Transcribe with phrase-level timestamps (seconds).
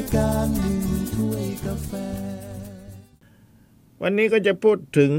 [0.00, 0.78] ายการหนึ่ง
[1.14, 1.92] ถ้วยกาแฟ
[4.02, 5.10] วันนี้ก็จะพูดถึง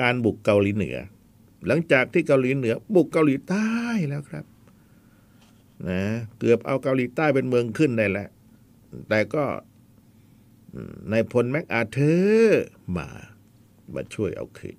[0.00, 0.96] การบุกเกาหลีเหนือ
[1.66, 3.70] หลังจากที่เกาหลีเหนือ บุกเกาหลีใต้
[4.08, 4.44] แล้วครับ
[5.88, 6.02] นะ
[6.38, 8.28] เกือบเอาเกาหลีใต้เป็นเมืองขึ้นได้แล้ว
[9.08, 9.44] แต่ก็
[11.12, 12.66] นายพลแม็กอาเธอร์
[12.96, 13.08] มา
[13.94, 14.76] มาช่วยเอาคืน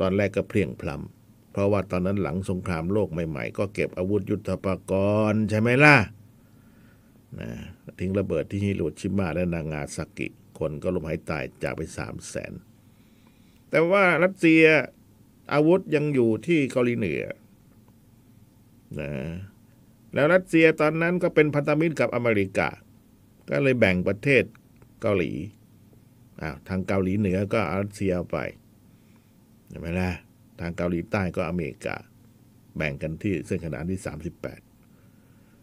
[0.00, 4.92] ตอนแรกก็เพลียงพล้ำเพราะว่าตอนนั้นหลังสงครามโลกใหม่ ๆ ก็เก็บอาวุธยุทโธปก
[5.32, 5.96] รณ์ใช่ไหมล่ะ
[7.40, 7.50] นะ
[7.98, 10.26] ทิ้งระเบิดที่ฮิโรชิมาและนางาซากิ
[10.58, 12.52] คนก็ล้มหายตายจากไปสามแสน
[13.70, 14.62] แต่ว่ารัสเซีย
[15.52, 17.22] อาวุธยังอยู่ที่เกาหลีเหนือ
[19.00, 19.10] นะ
[20.14, 22.68] แล้วรัสเซียตอนนั้นก็เป็นพันธมิตรกับอเมริกา
[23.50, 24.44] ก็เลยแบ่งประเทศ
[25.02, 25.32] เกาหลี
[26.42, 28.36] อ้าวทางเกาหลีเหนือก็รัสเซียไป
[29.68, 30.10] เห็นไหมล่ะ
[30.60, 31.96] ทางเกาหลีใต้ก็อเมริกา
[32.76, 34.60] แบ่งกันที่เส้นขนานที่สามสิบแปด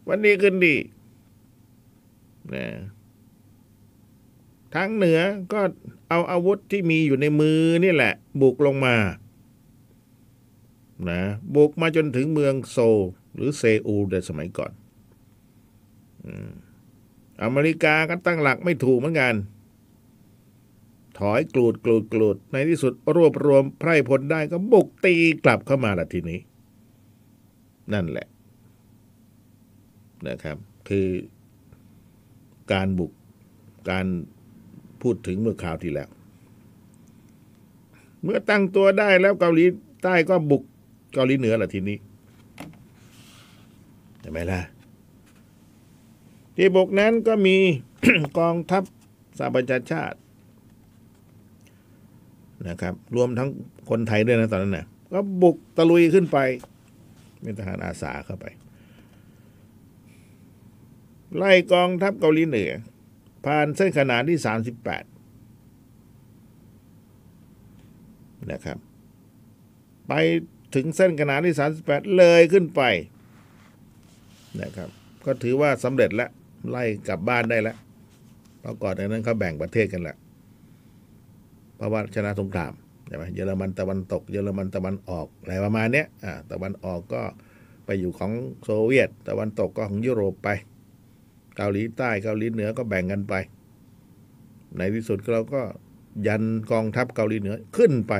[0.08, 0.76] วันนี้ขึ้นดี
[2.56, 2.68] นะ
[4.76, 5.20] ทางเหนือ
[5.54, 5.62] ก็
[6.10, 8.96] เอาอาวุธที่มีอยู่ในมือนี่แหละ บุกลงมา
[11.10, 11.22] นะ
[11.56, 13.00] บุกมาจนถึงเมืองโซล
[13.36, 14.72] หรือเซอูลในสมัยก่อน
[16.26, 16.52] อืม
[17.44, 19.36] อเมริกาก็ตั้งหลักไม่ถูกเหมือนกัน
[21.20, 26.40] ถอยกลูดกลูดกลูดในที่สุดรวบรวมไพร่พลได้ก็บุกตีกลับเข้ามาละทีนี้
[27.94, 28.28] นั่นแหละ
[30.28, 30.58] นะครับ
[30.90, 31.08] คือ
[32.74, 33.12] การบุก
[33.90, 34.06] การ
[35.02, 36.10] พูดถึงเมื่อคราวที่แล้ว
[38.24, 39.66] เมื่อตั้งตัวได้แล้วเกาหลี
[40.04, 40.64] ใต้ก็บุก
[41.14, 41.98] เกาหลีเหนือละทีนี้
[44.20, 44.62] เห็นไหมล่ะ
[46.56, 47.58] ที่บุกนั้นก็มี
[48.40, 48.84] กองทัพ
[49.38, 50.18] สหประชาชาติ
[52.68, 53.50] นะครับ รวมทั้ง
[53.90, 56.38] คนไทยด้วยนะตอนนั้นนะก็บุกตะลุยขึ้นไป
[57.42, 58.46] เป็นทหารอาสาเข้าไป
[61.38, 62.72] ไล่กองทัพเกาหลีเหนือ
[63.46, 64.48] ผ่านเส้นขนานที่ 38
[68.52, 68.78] นะครับ
[70.08, 70.14] ไป
[70.76, 71.56] ถึงเส้นขนานที่
[71.86, 72.82] 38 เลยขึ้นไป
[74.62, 74.90] นะครับ
[75.26, 76.30] ก็ถือว่าสำเร็จแล้ว
[76.70, 77.78] ไล่กลับบ้านได้แล้ว
[78.60, 80.18] เพราะก่อนหน้านั้นเขาแบ่งประเทศกันแล้ว
[81.76, 82.74] เพราะว่าชนะสงคราม
[83.08, 87.22] ใช่ไหมเยอรมันตะวันตก เยอรมันตะวันออกอะไรประมาณเนี้ยอ่าตะวันออกก็
[87.86, 88.32] ไปอยู่ของ
[88.64, 90.50] โซเวียต ตะวันตกก็ของยุโรปไป
[91.62, 93.34] เกาหลีใต้เกาหลีเหนือก็แบ่งกันไป
[94.78, 95.62] ในที่สุดเราก็
[96.28, 98.14] ยันกองทัพเกาหลีเหนือขึ้นไป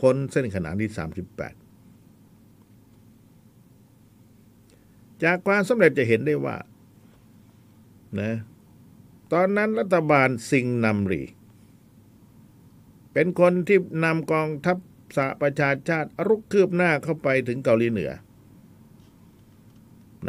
[0.00, 1.00] พ้นเส้นขนานที่ 38
[5.24, 6.56] จากความสำเร็จจะเห็นได้ว่า
[8.20, 8.32] นะ
[9.32, 11.22] ตอนนั้นรัฐบาลซิงนำรี
[13.12, 14.76] เป็นคนที่นำกองทัพ
[15.16, 18.10] สหประชาชาติรุกคืบหน้าเข้าไปถึงเกาหลีเหนือ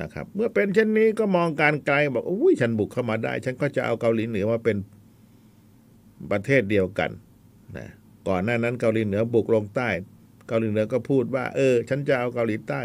[0.01, 4.77] นะครับ เมื่อเป็นเช่นนี้ก็มองการไกลบอกอุ้ยฉันบุกเข้ามาได้ ฉันก็จะเอาเกาหลีเหนือมาเป็น
[6.31, 7.11] ประเทศเดียวกัน
[7.77, 7.87] นะ
[8.27, 9.89] ก่อนหน้านั้นเกาหลีเหนือบุกลงใต้
[10.47, 12.81] เกาหลีเหนือก็พูดว่า เออ ฉันจะเอาเกาหลีใต้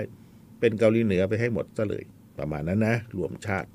[0.60, 2.04] เป็นเกาหลีเหนือไปให้หมดซะเลย
[2.38, 3.68] ประมาณนั้นนะรวมชาติ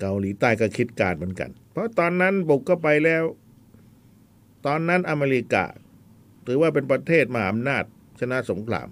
[0.00, 3.24] เกาหลีใต้ก็คิดการเหมือนกัน เพราะตอนนั้นบุกเข้าไปแล้ว
[4.66, 5.64] ตอนนั้นอเมริกา
[6.46, 7.84] ถือว่าเป็นประเทศมหาอำนาจ
[8.20, 8.88] ชนะสงคราม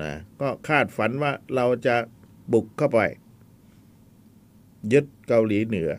[0.00, 1.96] นะก็คาดฝันว่าเราจะ
[2.52, 3.00] บุกเข้าไป
[4.92, 5.90] ยึดเกาหลีเหนือ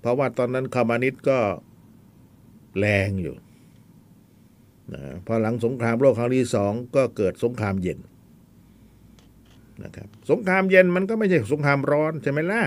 [0.00, 1.38] เพราะว่าตอนนั้นคอมมิวนิสต์ก็
[2.78, 3.36] แรงอยู่
[4.94, 7.98] นะพอหลังสงครามโลกครั้งที่สองก็เกิดสงครามเย็น
[9.82, 12.62] นะครับสงครามเย็นมันก็ไม่ใช่สงครามร้อนใช่ไหมล่ะ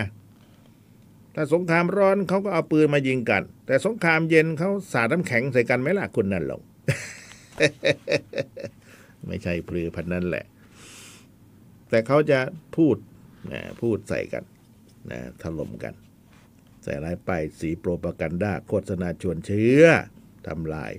[1.36, 6.62] ถ้าสงครามร้อนเขาก็เอาปืนมายิงกัน แต่สงครามเย็นเขาสาดน้ำแข็งใส่กันไหมล่ะคุณนั่นหลง
[9.28, 10.46] ไม่ใช่ปลือพันนั้นแหละ
[11.90, 12.40] แต่เขาจะ
[12.78, 12.96] พูด
[13.52, 14.44] นะพูดใส่กัน
[15.12, 15.94] นะถล่มกัน
[16.84, 19.86] ใส่ร้ายไปสีโปรปากันดาโฆษณาชวนเชื่อ
[20.48, 20.92] ทำลาย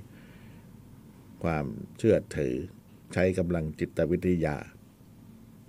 [1.42, 1.64] ความ
[1.98, 2.54] เชื่อถือ
[3.12, 4.56] ใช้กำลังจิตวิทยา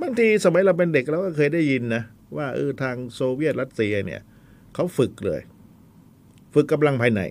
[0.02, 2.04] บางทีสมัยเราเป็นเด็กเราก็เคยได้ยินนะ
[2.38, 4.22] ว่าเออทางโซเวียตรัสเซียเนี่ย
[4.74, 5.42] เขาฝึกเลย
[6.54, 7.22] ฝึกกำลังภายใน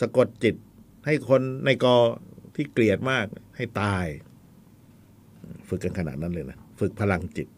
[0.00, 0.56] สะกดจิต
[1.06, 1.96] ให้คนในกอ
[2.54, 4.06] ที่เกลียดมากให้ตาย
[5.68, 7.48] ฝึกกันขนาดนั้นเลยนะ ฝึกพลังจิต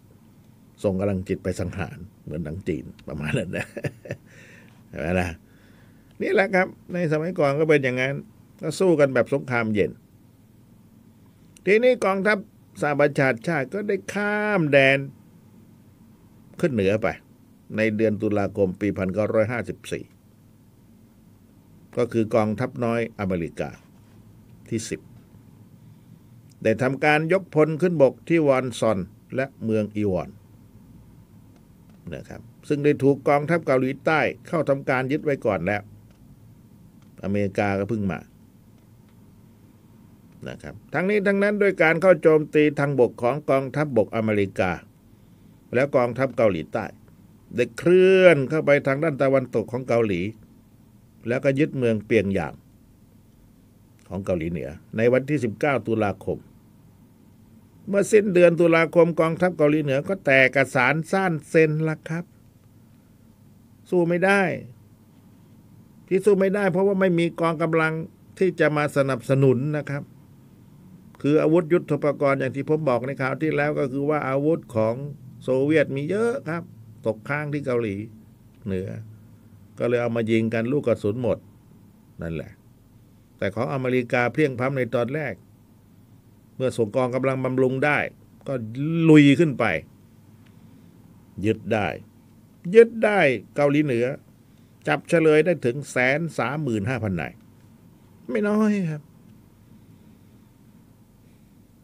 [0.83, 3.67] ส่งกำลังจิตไปสังหาร เหมือนหนังจีนประมาณนั้นนะ
[4.89, 5.29] เห็นไหมล่ะ
[6.23, 8.15] นี่แหละครับ ในสมัยก่อนก็เป็นอย่างนั้น
[8.61, 9.91] ก็สู้กันแบบสงครามเย็น
[11.67, 12.39] ทีนี้กองทัพ
[12.81, 14.99] สหประชาชาติก็ได้ข้ามแดน
[16.61, 17.07] ขึ้นเหนือไป
[17.77, 18.89] ในเดือนตุลาคมปี
[20.23, 23.71] 1954 ก็คือกองทัพน้อยอเมริกา
[24.71, 24.81] ที่
[25.67, 28.99] 10 ได้ทำการยกพลขึ้นบกที่วอนซอน
[29.37, 30.31] และเมืองอีวอน
[32.15, 35.83] นะครับซึ่งได้ถูกกองทัพเกาหลีใต้เข้าทำการยึดไว้ก่อนแล้ว
[37.25, 38.19] อเมริกาก็เพิ่งมา
[40.49, 44.71] นะครับทั้งนี้ทั้งนั้นด้วยการเข้าโจมตีทางบกของกองทัพบบกอเมริกา
[45.75, 46.85] แล้วกองทัพเกาหลีใต้
[47.57, 50.21] ได้เคลื่อนเข้าไปทางด้านตะวันตกของเกาหลี
[51.29, 52.55] แล้วก็ยึดเมืองเปียงยาง
[54.09, 56.39] ของเกาหลีเหนือ ในวันที่ 19 ตุลาคม
[57.89, 62.25] เมื่อสิ้นเดือนตุลาคมกองทัพเกาหลีเหนือก็แตกกระสานซ่านเซนละครับ
[63.91, 64.43] สู้ไม่ได้
[66.09, 67.93] ที่สู้ไม่ได้ เพราะว่าไม่มีกองกำลัง
[68.39, 70.03] ที่จะมาสนับสนุนนะครับ
[71.23, 74.95] คืออาวุธยุทโธปกรณ์อย่างที่ผมบอกในข่าวที่แล้วก็คือว่าอาวุธของ
[75.43, 76.63] โซเวียตมีเยอะครับ
[77.07, 77.97] ตกค้างที่เกาหลี
[78.67, 78.89] เหนือ
[79.79, 81.39] ก็เลยเอามายิงกันลูกกระสุนหมด
[82.23, 82.53] นั่นแหละ
[83.39, 85.35] แต่ของอเมริกาเพียงพร้ำในตอนแรก
[86.57, 87.99] เมื่อส่งกองกำลังบำรุงได้
[88.49, 88.55] ก็
[89.09, 89.65] ลุยขึ้นไป
[91.45, 91.89] ยึดได้
[92.75, 93.21] ยึดได้
[93.55, 94.07] เกาหลีเหนือ
[94.89, 97.33] จับเฉลยได้ถึงแสนสามหมื่นห้าพันนาย
[98.31, 99.03] ไม่น้อยครับ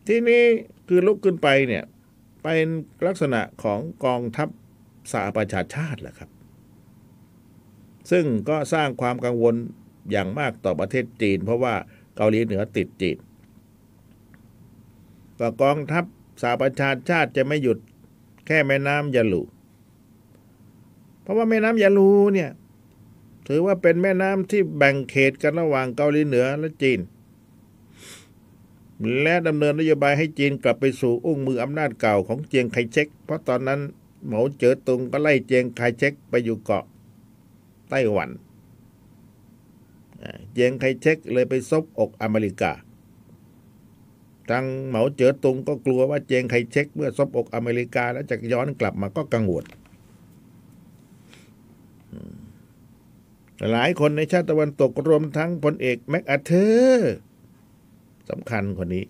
[0.06, 0.44] ที่นี้
[0.88, 1.84] คือลุกขึ้นไปเนี่ย
[2.42, 2.68] เป็น
[3.06, 4.48] ลักษณะของกองทัพ
[5.12, 6.30] สหประชาชาติแหละครับ
[8.10, 9.54] ซึ่งก็สร้างความกังวล
[10.10, 11.74] อย่างมากต่อประเทศจีน เพราะว่า
[12.16, 13.18] เกาหลีเหนือติดจีน
[15.38, 16.04] ก็กองทัพ
[16.42, 17.78] สหประชาชาติจะไม่หยุด
[18.46, 19.42] แค่แม่น้ำยาลู
[21.22, 22.50] เพราะว่าแม่น้ำยาลูเนี่ย
[23.48, 27.00] ถือว่าเป็นแม่น้ำที่แบ่งเขตกันระหว่างเกาหลีเหนือและจีน
[29.22, 33.80] และดำเนินนโยบายให้จีนกลับไปสู่อุ้งมืออำนาจเก่าของเจียงไคเชกเพราะตอนนั้น
[34.26, 36.84] เหมาเจ๋อตุงก็ไล่เจียงไคเชกไปอยู่เกาะ
[37.90, 38.30] ไต้หวัน
[40.52, 42.72] เจียงไคเชกเลยไปซบอกอเมริกา
[44.50, 49.64] ทางเหมาเจ๋อตุงก็กลัวว่าเจียงไคเชกเมื่อซบอกอเมริกาแล้วจะย้อนกลับมาก็กังวล
[53.72, 57.14] หลายคนในชาติตะวันตกรวมทั้งพลเอกแม็กอาเธอร์
[58.30, 59.04] สำคัญคนนี้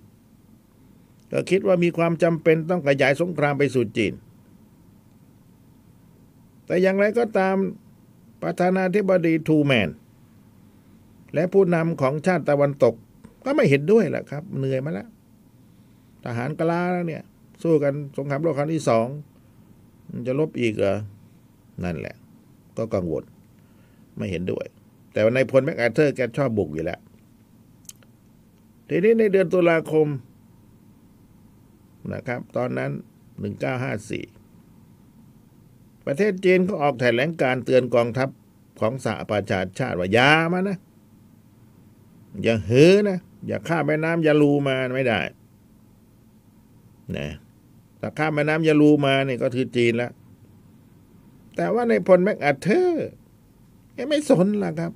[1.32, 4.14] ก็คิดว่ามีความจำเป็นต้องขยายสงครามไปสู่จีน
[6.66, 7.56] แต่อย่างไรก็ตาม
[8.42, 9.88] ประธานาธิบดีทูแมน
[11.34, 12.94] และผู้นำของชาติตะวันตก
[13.44, 15.08] ก็ไม่เห็นด้วยแหละครับ เหนื่อยมาแล้ว
[16.25, 17.23] ทหารกล้าแล้วเนี่ย
[17.62, 19.06] สู้กันสงครามโลกครั้งที่สอง
[20.26, 20.99] จะลบอีกเหรอ
[21.84, 22.14] นั่นแหละ
[22.76, 23.25] ก็กังวล
[24.17, 24.67] ไม่เห็นด้วย
[25.12, 27.00] แต่ว่าในพลแมกอาเธอร์แกชอบบุกอยู่แล้ว
[28.88, 30.06] ทีนี้ในเดือนตุลาคม
[32.12, 32.90] นะครับ ตอนนั้น
[33.69, 34.43] 1954
[36.06, 38.28] ประเทศจีนก็ออกแถลงการเตือนกองทัพ
[38.81, 40.78] ของสหประชาชาติว่าอย่ามานะ
[42.44, 45.20] อย่าเหือนะ อย่าข้ามแม่น้ำยาลูมาไม่ได้
[47.19, 47.29] นะ
[48.00, 50.12] ถ้าข้ามแม่น้ำยาลูมาเนี่ยก็คือจีนแล้ว
[51.56, 53.11] แต่ว่าในพลแมกอาเธอร์
[54.08, 54.93] ไม่สนล่ะครับ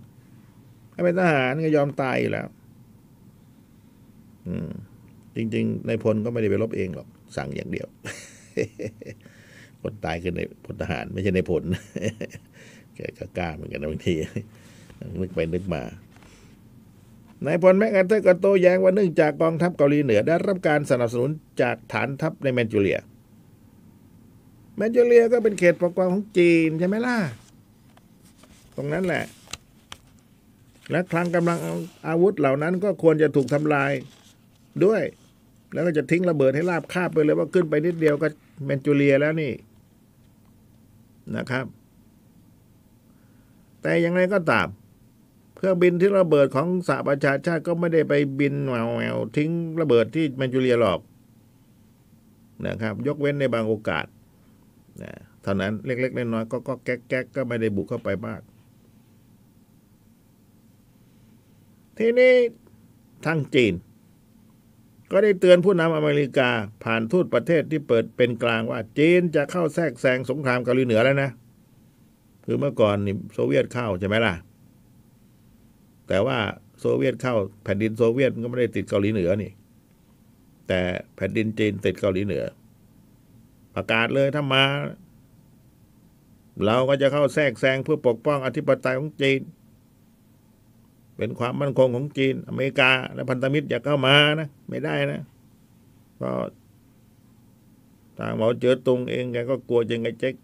[0.95, 2.47] ถ้าเป็นทหารก็ยอมตายอยู่แล้ว
[4.47, 4.71] อืม
[5.37, 7.89] จริง ๆ ในพลก็ไม่ได้ไปรบเองหรอก สั่งอย่างเดียว
[9.83, 11.63] คนตายคือในพลทหาร ไม่ใช่ในผล
[12.95, 14.15] แกก็กล้าเหมือนกันบางที
[15.21, 15.83] นึกไปนึกมา
[17.45, 21.31] นายพลแมกอาเธอร์ก็โต้แย้งว่าเนื่องจากกองทัพเกาหลีเหนือได้รับการสนับสนุน
[21.61, 22.99] จากฐานทัพในแมนจูเรีย
[24.77, 27.17] แมนจูเรียก็เป็นเขตปกครองของจีนใช่ไหมล่ะ
[28.77, 29.25] ตรงนั้นแหละ
[30.91, 31.59] และคลังกำลัง
[32.09, 33.93] อาวุธเหล่านั้นก็ควรจะถูกทำลาย
[34.85, 35.03] ด้วย
[35.73, 38.29] แล้วก็จะทิ้งระเบิดให้ราบคาบไปเลยว่าขึ้นไปนิดเดียวก็
[38.65, 39.53] แมนจูเรียแล้วนี่
[41.37, 41.67] นะครับ
[43.83, 44.69] แต่อย่างไรก็ตาม
[45.57, 48.77] เครื่องบินที่ระเบิดของสหประชาชาติก็ไม่ได้ไปบินแหว
[49.17, 51.01] วทิ้งระเบิดที่แมนจูเรียหรอก
[52.67, 54.07] นะครับ ยกเว้นในบางโอกาส
[55.03, 58.41] นะเท่านั้นเล็กๆน้อยๆก็ก็แก๊กๆก็ไม่ได้บุกเข้าไปมาก
[61.99, 62.33] ทีนี้
[63.27, 63.75] ทางจีน
[65.13, 66.51] ก็ได้เตือนผู้นำอเมริกา
[66.85, 71.31] ผ่านทูตประเทศที่เปิดเป็นกลางว่า จีนจะเข้าแทรกแซงสงครามเกาหลีเหนือแล้วนะ
[72.45, 74.35] คือเมื่อก่อนนี่โซเวียตเข้าใช่ไหมล่ะ
[76.09, 76.39] แต่ว่า
[76.81, 77.35] โซเวียตเข้า
[77.65, 79.53] แผ่นดินโซเวียตมันก็ไม่ได้ติดเกาหลีเหนือนี่
[80.69, 80.81] แต่
[81.17, 82.45] แผ่นดินจีนติดเกาหลีเหนือ
[83.75, 84.65] ประกาศเลยถ้ามา
[86.65, 89.41] เราก็จะเข้าแทรกแซงเพื่อปกป้องอธิปไตยของจีน
[91.17, 95.23] เป็นความมั่นคงของจีน อเมริกา และพันธมิตรอย่าเข้ามานะไม่ได้นะ
[96.21, 96.31] ก็
[98.19, 100.35] ทางหมอเจอตรงเองแกก็กลัวจังไงเจ๊ก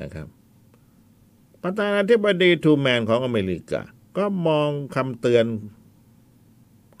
[0.00, 0.28] นะครับ
[1.62, 3.80] ประธานาธิบดีทูแมนของอเมริกา
[4.16, 5.46] ก็มองคำเตือน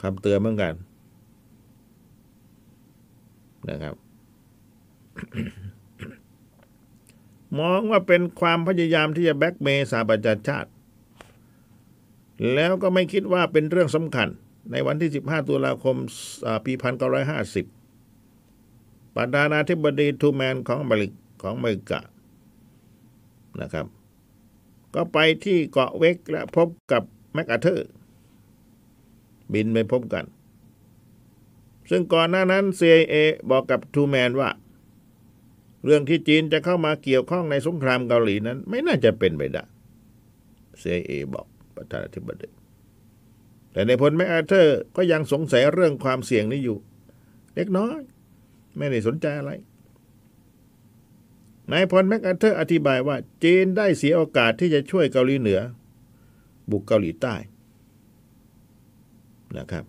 [0.02, 0.74] คำเตือนเหมือนกัน
[3.68, 3.94] นะครับ
[7.60, 10.70] มองว่าเป็นความพยายามที่จะแบ็กเมย์สหประชาชาติ
[12.54, 14.28] แล้วก็ไม่คิดว่าเป็นเรื่องสำคัญ
[14.70, 15.96] ในวันที่ 15 ตุลาคม
[16.46, 16.72] อ่าปี
[18.34, 22.00] 1950 ประธานาธิบดีทูแมนของอเมริกของอเมริกา
[23.60, 23.86] นะครับ
[24.94, 27.02] ก็ไปที่เกาะเวกและพบกับ
[27.34, 27.88] แมคอาเธอร์
[29.52, 30.24] บินไปพบกัน
[31.90, 33.14] ซึ่งก่อนหน้านั้น CIA
[33.50, 34.50] บอกกับทูแมนว่า
[35.84, 39.62] เรื่องที่จีนจะเข้ามาเกี่ยวข้องในสงครามเกาหลีนั้น ไม่น่าจะเป็นไปได้
[40.82, 41.46] CIA บอก
[41.76, 42.48] ประธานาธิบดี
[43.72, 46.78] แต่ในพลแมคอาเธอร์ก็ยังสงสัยเรื่องความเสี่ยงนี้อยู่
[47.54, 48.00] เล็กน้อย
[48.78, 49.52] ไม่ได้สนใจอะไร
[51.70, 55.60] นายพลแมคอาเธอร์อธิบายว่าจีนได้เสียโอกาสที่จะช่วยเกาหลีเหนือ
[56.70, 57.34] บุกเกาหลีใต้
[59.56, 59.84] นะครับ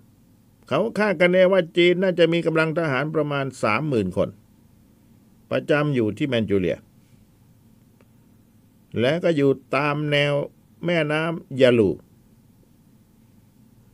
[0.68, 4.30] เขาคาดกันแน่ว่าจีนน่าจะมีกำลังทหารประมาณสามหมื่นคน
[5.52, 6.78] ประจำอยู่ที่แมนจูเรีย
[9.00, 10.34] และก็อยู่ตามแนว
[10.86, 11.90] แม่น้ำยาลู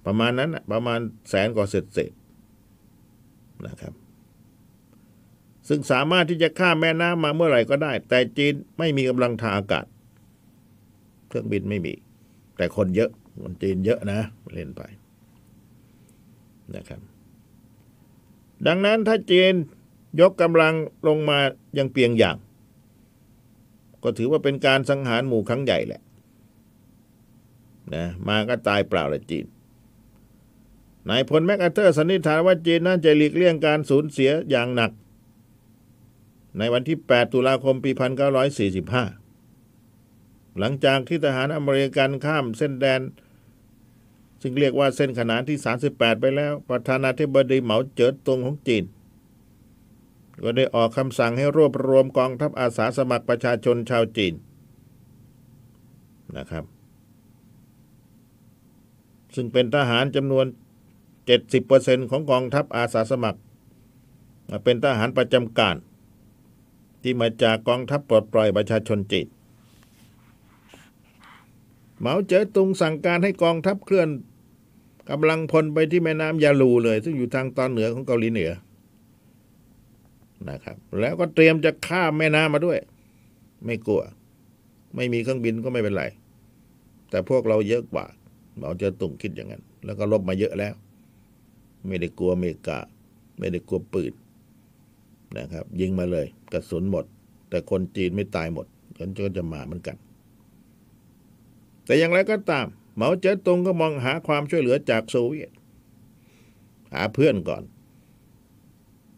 [0.06, 1.76] ประมาณนั้นประมาณแสนกว่าเศ
[2.10, 2.12] ษ
[3.68, 3.94] นะครับ
[5.70, 9.86] ซึ่งสามารถที่จะข้ามแม่น้ำมาเมื่อไหร่ก็ได้ แต่จีนไม่มีกำลังทางอากาศ
[11.28, 11.94] เครื่องบินไม่มี
[12.58, 13.12] แต่คนเยอะ
[13.44, 14.20] คนจีนเยอะนะ
[14.54, 14.82] เล่นไป
[16.76, 17.02] นะครับ
[18.68, 19.54] ดังนั้นถ้าจีน
[20.22, 20.74] ยกกำลัง
[21.08, 21.40] ลงมา
[21.78, 22.38] ยังเปียงอย่าง
[24.04, 26.02] ก็ถือว่าเป็นการสังหารหมู่ครั้งใหญ่แหละ
[27.94, 29.46] นะมาก็ตายเปล่าละจีน
[31.10, 34.92] นายพลแมคอาเธอร์สันนิษฐานว่าจีนน่าจะหลีกเลี่ยงการสูญเสียอย่างหนัก
[36.60, 37.92] ในวันที่ 8 ตุลาคมปี
[39.66, 43.02] 1945 หลังจากที่ทหารอเมริกันข้ามเส้นแดน
[44.42, 45.58] ซึ่งเรียกว่าเส้นขนานที่
[45.90, 48.84] 38 ไปแล้ว ประธานาธิบดีเหมาเจ๋อตงของจีน
[50.44, 54.34] ก็ได้ออกคำสั่งให้รวบรวมกองทัพอาสาสมัครประชาชนชาวจีน
[56.38, 56.66] นะครับ
[59.36, 60.46] ซึ่งเป็นทหารจำนวน
[61.28, 63.40] 70%ของกองทัพอาสาสมัคร
[64.64, 65.76] เป็นทหารประจำการ
[67.02, 69.28] ที่มาจากกองทัพปลดปล่อยประชาชนจีน
[72.00, 74.10] เหมาเจ๋อตุงสั่งการให้กองทัพเคลื่อน
[75.10, 78.52] กำลังพลไปที่แม่น้ำยาลูเลย ซึ่งอยู่ทางตอนเหนือของเกาหลีเหนือ
[80.50, 82.78] นะครับ แล้วก็เตรียมจะข้ามแม่น้ำมาด้วย
[83.66, 84.02] ไม่กลัว
[84.96, 86.04] ไม่มีเครื่องบินก็ไม่เป็นไร
[87.10, 88.06] แต่พวกเราเยอะกว่า
[88.56, 90.74] เหมาเจ๋อตุงคิดอย่างนั้น แล้วก็ลบมาเยอะแล้ว
[91.88, 92.78] ไม่ได้กลัวอเมริกา
[93.40, 94.14] ไม่ได้กลัวปืน
[95.38, 97.06] นะครับ ยิงมาเลย กระสุนหมด
[97.50, 98.66] แต่คนจีนไม่ตายหมด
[99.18, 99.98] ก็จะมาเหมือนกัน
[101.86, 105.52] แต่อย่างไรก็ตาม เหมาเจ๋อตงก็มองหาความช่วยเหลือจากโซเวียต
[106.94, 107.64] หาเพื่อนก่อน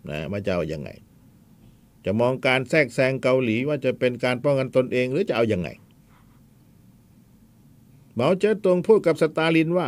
[0.09, 0.89] นะว่าจะเอาอยัางไง
[2.05, 5.69] จะมองการแทรกแซงเกาหลีว่าจะเป็นการป้องกันตนเองหรือจะเอาอยัางไง
[8.13, 9.87] เหมาเจ๋อตงพูดกับสตาลินว่า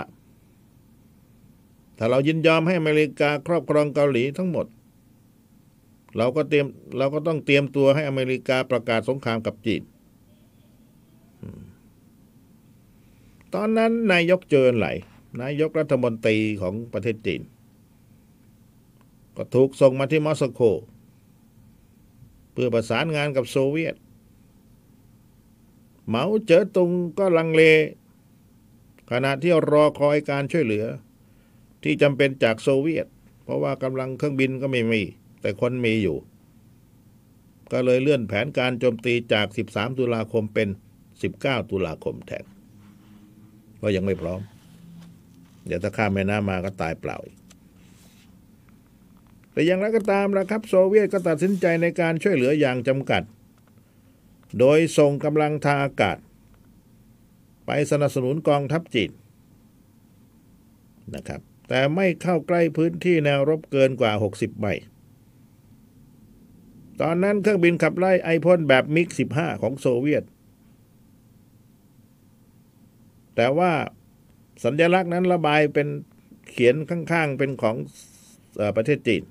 [1.98, 4.66] ถ้าเรายินยอมให้อเมริกาครอบครองเกาหลีทั้งหมด
[6.18, 6.68] เราก็เตรียม
[6.98, 9.82] เราก็ต้องเตรียมตัวให้อเมริกาประกาศสงครามกับจีน
[13.54, 14.88] ตอนนั้นนายกเจินไหล
[15.42, 17.42] นายกรัฐมนตรีของประเทศจีน
[19.36, 20.62] ก็ถูกส่งมาที่มอสโก
[22.52, 23.96] เพื่อประสานงานกับโซเวียต
[26.08, 27.64] เหมาเจ๋อตุงก็ลังเล
[29.12, 30.86] ขณะที่รอคอยการช่วยเหลือ
[31.84, 33.08] ที่จำเป็นจากโซเวียต
[33.44, 35.02] เพราะว่ากำลังเครื่องบินก็ไม่มี
[35.44, 36.18] แต่คนมีอยู่
[37.72, 40.68] ก็เลยเลื่อนแผนการโจมตีจาก 13 ตุลาคมเป็น
[41.20, 42.46] 19 ตุลาคมแทน
[43.82, 44.42] ก็ยังไม่พร้อม
[45.66, 47.38] เดี๋ยวถ้าข้ามแม่น้ำมาก็ตายเปล่าอีก
[49.52, 53.24] แต่อย่างไรก็ตามนะครับ โซเวียตก็ตัดสินใจในการช่วยเหลืออย่างจำกัด
[54.60, 56.18] โดยส่งกำลังทางอากาศ
[57.66, 59.12] ไปสนับสนุนกองทัพจีน
[61.16, 64.84] นะครับ แต่ไม่เข้าใกล้พื้นที่แนวรบเกินกว่า 60ไมล์
[67.02, 70.24] ตอนนั้นเครื่องบินขับไล่ไอพ่นแบบมิก 15 ของโซเวียต
[73.36, 73.72] แต่ว่า
[74.64, 75.88] สัญลักษณ์นั้นระบายเป็น
[76.50, 77.76] เขียนข้างๆ เป็นของ
[78.60, 79.24] อประเทศจีน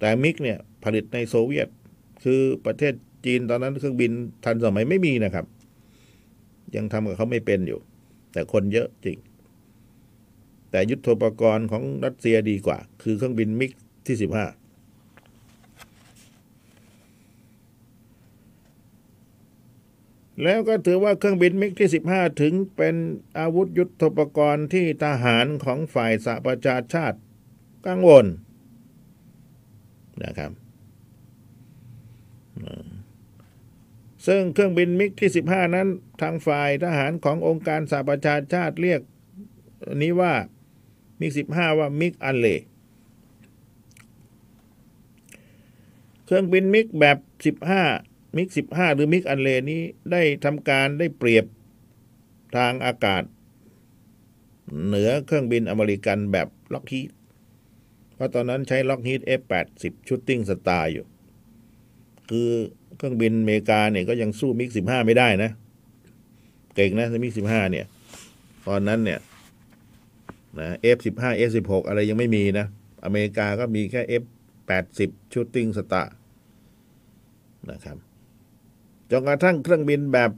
[0.00, 1.68] แต่มิกเนี่ยผลิตในโซเวียต
[2.24, 2.94] คือประเทศ
[3.26, 4.12] จีนตอนนั้นเครื่องบิน
[4.44, 5.46] ทันสมัยไม่มีนะครับ
[6.76, 7.80] ยังทำกับเขาไม่เป็นอยู่
[8.32, 9.18] แต่คนเยอะจริง
[10.70, 13.72] แต่ยุทโธปกรณ์ของรัสเซียดีกว่า คือเครื่องบินมิก
[14.06, 14.46] ที่สิบห้า
[20.42, 22.94] แล้วก็ถือว่าเครื่องบินมิกที่ 15 ถึงเป็น
[23.38, 27.18] อาวุธยุทโธปกรณ์ที่ทหารของฝ่ายสหประชาชาติ
[27.86, 28.26] กังวล
[30.24, 30.52] นะครับ
[34.26, 35.88] ซึ่งเครื่องบินมิกที่ 15 นั้น
[36.20, 39.00] ทางฝ่ายทหารขององค์การสหประชาชาติเรียก
[40.02, 40.34] นี้ว่า
[41.20, 42.46] มิก 15 ว่า MiG Alley
[46.24, 47.18] เครื่องบินมิกแบบ
[47.74, 51.44] 15 มิก15หรือ MiG Alley นี้ได้ทำการได้เปรียบ
[52.56, 53.22] ทางอากาศ
[54.86, 57.10] เหนือเครื่องบินอเมริกันแบบ Lockheed
[58.14, 61.04] เพราะตอนนั้นใช้ Lockheed F80 Shooting Star อยู่
[62.30, 62.50] คือ
[62.96, 65.50] เครื่องบินอเมริกาเนี่ยก็ยังสู้มิก15ไม่ได้นะ
[66.76, 67.86] เก่งนะมิก15เนี่ย
[68.68, 69.20] ตอนนั้นเนี่ย
[70.58, 72.66] นะ F15 F16 อะไรยังไม่มีนะ
[73.04, 76.14] อเมริกาก็มีแค่ F80 Shooting Star
[77.70, 77.96] นะครับ
[79.10, 80.30] จนกระทั่งเครื่องบินแบบ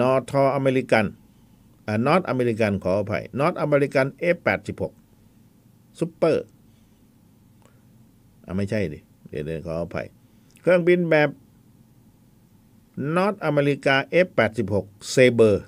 [0.00, 1.04] นอทออเมริกัน
[1.86, 4.82] อ่านอตอเมริกันขออภัยนอตอเมริกัน F86
[5.98, 6.44] ซุปเปอร์
[8.44, 8.98] อ่าไม่ใช่ดิ
[9.28, 10.06] เดี๋ยวเดี๋ยวขออภัย
[10.60, 11.28] เครื่องบินแบบ
[13.16, 14.74] นอตอเมริกา F86
[15.10, 15.64] เซเบอร์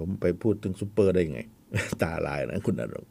[0.00, 1.40] ผมไปพูดถึงซุปเปอร์ได้ไง
[2.02, 3.06] ตาลายนะคุณณรงค์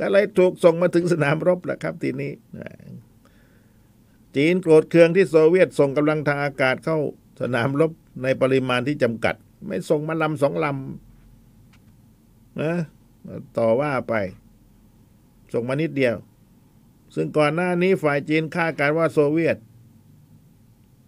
[0.00, 2.32] ก็เลยถูกส่งมาถึงสนามรบแหละครับทีนี้
[4.36, 6.98] จีนโกรธเคืองที่โซเวียตส่งกำลังทางอากาศเข้า
[7.40, 9.34] สนามรบในปริมาณที่จำกัด
[9.66, 12.74] ไม่ส่งมาลำสองลำนะ
[13.58, 14.14] ต่อว่าไป
[15.52, 16.16] ส่งมานิดเดียว
[17.14, 19.56] ซึ่งก่อนหน้านี้ฝ่ายจีนคาดการว่าโซเวียต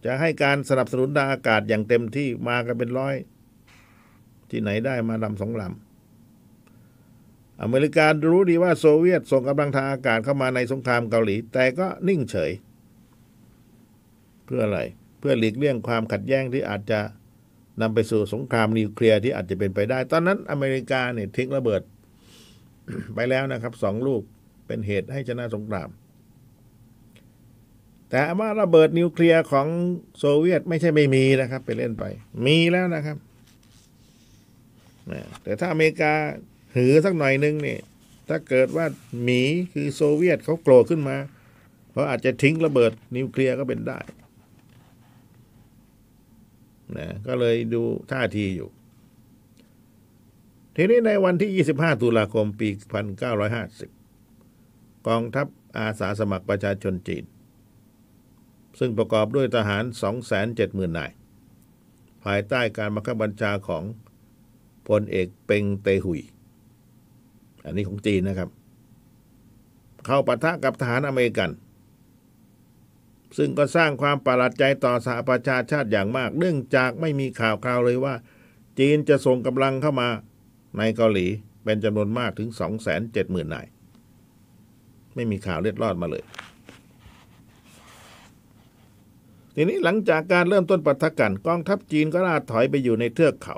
[0.05, 3.15] จะให้การสนับสนุนทางอากาศอย่างเต็มที่มากันเป็นร้อย
[4.51, 12.51] ที่ไหนได้มาลำสองลำอเมริการู้ดีว่าโซเวียตส่งกำลังทางอากาศเข้ามาในสงครามเกาหลี แต่ก็นิ่งเฉย
[14.55, 14.81] พื่ออะไร
[15.19, 17.01] เพื่อหลีกเลี่ยงความขัดแย้งที่อาจจะ
[17.81, 21.83] นำไปสู่สงครามนิวเคลียร์ที่อาจจะเป็นไปได้ ตอนนั้นอเมริกาเนี่ยทิ้งระเบิด
[23.15, 24.23] ไปแล้วนะครับสองลูก
[24.67, 25.89] เป็นเหตุให้ชนะสงคราม
[28.11, 29.67] แต่ว่าระเบิดนิวเคลียร์ของ
[30.19, 32.05] โซเวียตไม่ใช่ไม่มีนะครับ ไปเล่นไป
[32.47, 33.17] มีแล้วนะครับ
[35.43, 36.13] แต่ถ้าอเมริกา
[36.75, 37.81] หือสักหน่อยนึงเนี่ย
[38.29, 38.87] ถ้าเกิดว่า
[39.23, 41.17] หมีคือโซเวียตเขาโกรธขึ้นมา
[41.93, 43.99] เขาอาจจะทิ้งระเบิดนิวเคลียร์ก็เป็นได้
[46.99, 48.71] นะก็เลยดูท่าทีอยู่
[50.77, 52.69] ทีนี้ในวันที่ 25 ตุลาคมปี
[54.09, 55.47] 1950 กองทัพ
[55.79, 57.25] อาสาสมัครประชาชนจีน
[58.79, 59.85] ซึ่งประกอบด้วยทหาร
[60.41, 61.13] 270,000 นาย
[62.25, 63.85] ภายใต้การบังคับบัญชาของ
[64.89, 66.21] พลเอกเปงเตหุย
[67.65, 68.51] อันนี้ของจีนนะครับ
[70.07, 71.51] เข้าปะทะกับทหารอเมริกัน
[73.37, 78.15] ซึ่งก็สร้างความประหลาดใจต่อสหประชาชาติอย่างมาก เนื่องจากไม่มีข่าวคราวเลยว่า
[78.79, 80.09] จีนจะส่งกำลังเข้ามา
[80.79, 81.27] ในเกาหลี
[81.65, 82.49] เป็นจำนวนมากถึง
[82.99, 83.67] 270,000นาย
[85.15, 86.25] ไม่มีข่าวเล็ดลอดมาเลย
[89.55, 93.57] ทีนี้หลังจากการเริ่มต้นปะทะกันกองทัพจีนก็ล่าถอยไปอยู่ในเทือกเขา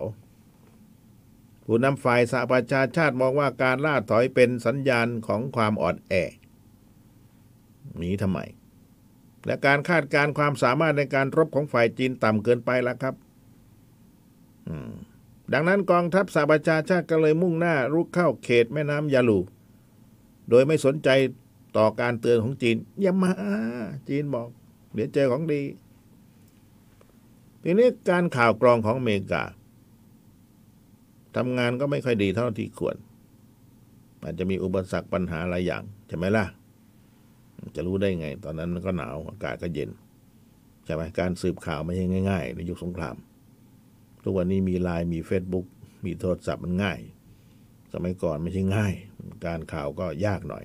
[1.65, 6.13] ผู้นำฝ่ายสหประชาชาติมองว่าการล่าถอยเป็นสัญญาณของความอ่อนแอ
[7.99, 8.39] หนีทำไม
[9.47, 13.15] และการคาดการความสามารถในการรบของฝ่ายจีนต่ำเกินไปแล้วครับ
[15.53, 19.39] ดังนั้นกองทัพสหประชาชาติก็เลยมุ่งหน้ารุกเข้าเขตแม่น้ำยาลู
[20.51, 21.09] โดยไม่สนใจ
[21.77, 23.33] ต่อการเตือนของจีนอย่ามา
[24.09, 24.49] จีนบอก
[24.95, 25.63] เดี๋ยวเจอของดี
[27.63, 29.43] ทีนี้การข่าวกรองของอเมริกา
[31.37, 32.97] ทำงานก็ไม่ค่อยดีเท่าที่ควร
[34.23, 36.45] อาจจะมีอุปสรรคปัญหาหลายอย่าง ใช่ไหมล่ะ
[37.77, 39.91] จะรู้ได้ไง ตอนนั้นมันก็หนาวอากาศก็เย็น
[40.85, 43.17] ใช่ไหมการสืบข่าวไม่ใช่ง่าย ๆ ในยุคสงคราม
[44.23, 45.67] ทุกวันนี้มีไลน์มี Facebook
[46.05, 47.01] มีโทรศัพท์มันง่าย
[47.93, 48.95] สมัยก่อนไม่ใช่ง่าย
[49.47, 50.65] การข่าวก็ยากหน่อย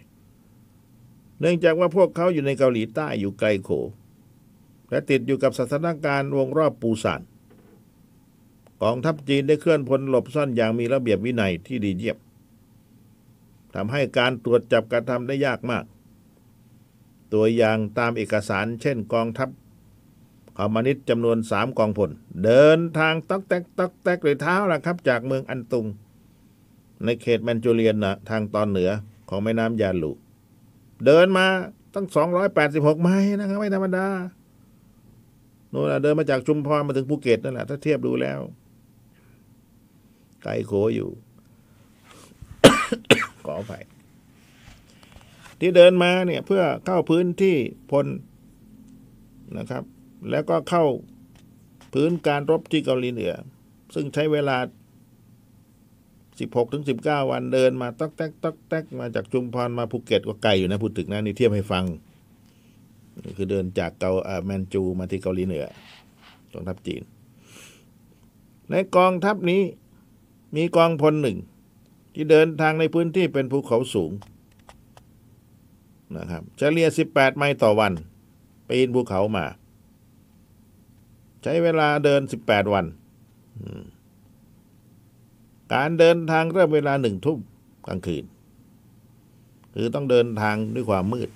[1.40, 3.70] เนื่องจากว่าพวกเขาอยู่ในเกาหลีใต้อยู่ไกลโข
[4.90, 7.22] และติดอยู่กับสถานการณ์วงรอบปูซาน
[8.84, 12.18] กองทัพจีนได้เคลื่อนพลหลบซ่อนอย่างมีระเบียบวินัยที่ดีเยี่ยม
[13.76, 15.84] ทำให้การตรวจจับการทำได้ยากมาก
[17.34, 19.50] ตัวอย่างตามเอกสาร เช่นกองทัพ
[20.58, 22.12] คอมมิวนิสต์จำนวนสามกองพล
[22.44, 25.86] เดินทางตอกแตกตอกแตกด้วยเท้าละครับ จากเมืองอันตุง
[27.06, 28.92] ในเขตแมนจูเรียนนะทางตอนเหนือ
[29.30, 30.12] ของแม่น้ำยาลู
[31.06, 31.46] เดินมา
[31.94, 32.08] ตั้ง
[32.56, 34.08] 286 ไม้นะครับไม่ธรรมดา
[35.70, 38.40] โน่นเดินมาจากชุมพรมาถึงภูเก็ตนั่นแหละถ้าเทียบดูแล้ว
[40.44, 41.10] ไกลโขอยู่
[43.48, 43.74] ขอไป
[45.60, 47.56] ที่เดินมาเนี่ยเพื่อเข้าพื้นที่
[47.92, 48.06] พล
[49.58, 49.84] นะครับ
[50.30, 50.86] แล้วก็เข้า
[51.94, 53.34] พื้นการรบที่เกาหลีเหนือ
[53.94, 54.58] ซึ่งใช้เวลา
[55.80, 61.86] 16ถึง19 วันเดินมาตอกแตกตอกแตกมาจากชุมพรมาภูเก็ตก็ไกลอยู่นะพูดถึงนะนี่เทียบให้ฟัง
[63.38, 65.66] คือเดินจากเกาอ่าแมนจูมาที่เกาหลีเหนือ
[66.54, 67.02] กองทัพจีน
[68.70, 69.62] ในกองทัพนี้
[70.56, 71.38] มีกองพลหนึ่ง
[72.14, 74.12] ที่เดินทางในพื้นที่เป็นภูเขาสูง
[76.18, 77.94] นะครับเฉลี่ย 18 ไมล์ต่อวัน
[78.68, 79.46] ปีนภูเขามา
[81.44, 82.86] ใช้เวลาเดิน 18 วัน
[85.74, 87.40] การเดินทางเริ่มเวลาหนึ่งทุ่ม
[87.88, 88.24] กลางคืน
[89.74, 91.30] คือต้องเดินทางด้วยความมืด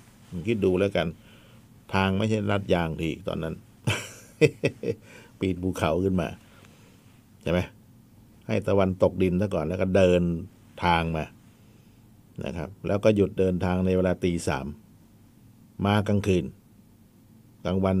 [0.48, 1.08] คิดดูแล้วกัน
[1.94, 3.54] ทางไม่ใช่ลัดยางทีตอนนั้น
[5.38, 6.28] ปีนภูเขาขึ้นมา
[7.42, 7.58] ใช่ไหม
[8.46, 10.22] ให้ตะวันตกดินซะก่อนแล้วก็เดิน
[10.84, 11.24] ทางมา
[12.44, 14.66] นะครับ แล้วก็หยุดเดินทางในเวลาตีสาม
[15.86, 16.44] มากลางคืน
[17.64, 17.96] กลางวัน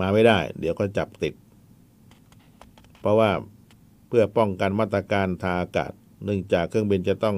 [0.00, 1.34] มาไม่ได้ เดี๋ยวก็จับติด
[3.00, 3.30] เพราะว่า
[4.08, 5.92] เพื่อป้องกันมาตรการทางอากาศ
[6.24, 7.36] เนื่องจากเครื่องบินจะต้อง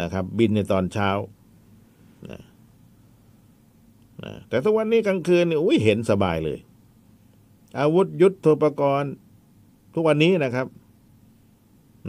[0.00, 1.10] นะครับ บินในตอนเช้า
[2.30, 2.40] นะ
[4.22, 6.58] นะแต่ทุกวันนี้กลางคืนนี่อุ้ยเห็นสบายเลย
[7.78, 9.12] อาวุธยุทโธปกรณ์
[9.94, 10.66] ทุกวันนี้นะครับ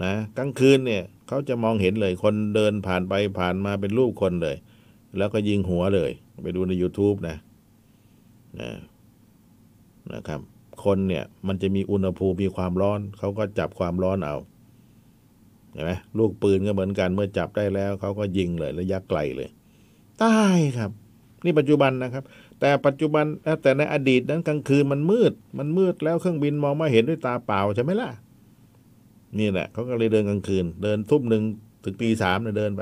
[0.03, 4.55] นะกลางคืนเนี่ยเขาจะมองเห็นเลยคนเดินผ่านไปผ่านมาเป็นรูปคนเลย
[5.17, 6.12] แล้วก็ยิงหัวเลย
[6.43, 7.38] ไปดูใน YouTube นะ
[8.60, 8.69] นะ
[10.13, 10.39] นะครับ
[10.86, 14.38] คนเนี่ยมันจะมีอุณหภูมิมีความร้อน เขาก็จับความร้อนเอา
[15.71, 19.49] เห็นไหมลูกปืนก็เหมือนกันเมื่อจับได้แล้วเขาก็ยิงเลยระยะไกลเลย
[20.23, 20.91] ตายครับ
[21.45, 22.23] นี่ปัจจุบันนะครับ
[22.60, 23.25] แต่ปัจจุบัน
[23.62, 28.10] แต่ในอดีตนั้นกลางคืนมันมืด มันมืดแล้วเครื่องบินมองไม่เห็นด้วยตาเปล่าใช่ไหมล่ะ
[29.39, 31.43] นี่แหละเขาก็เลยเดินกลางคืน เดินทุ่มหนึ่ง
[31.84, 32.82] ถึงตีสามเนี่ยเดินไป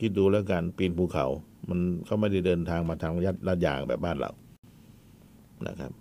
[0.00, 1.26] คิดดูแล้วกันปีนภูเขา
[1.68, 4.30] มันเขาไม่ได้เดินทางมาทางยัดลาดยางแบบบ้านเรา
[5.66, 5.92] นะครับ